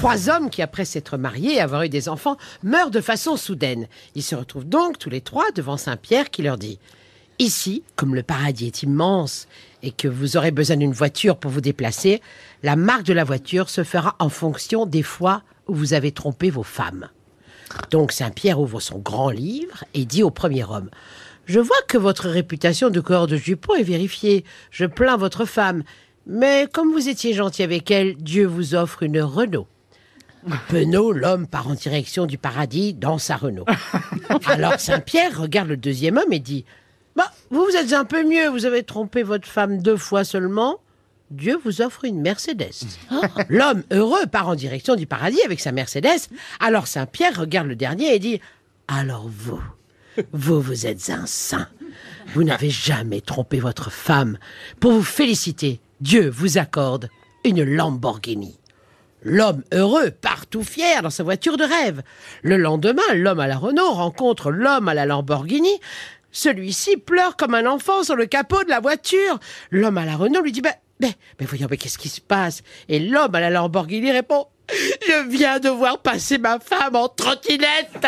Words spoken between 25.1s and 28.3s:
votre femme. Mais comme vous étiez gentil avec elle,